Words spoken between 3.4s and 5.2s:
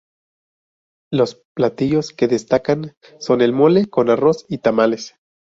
el mole con arroz y tamales.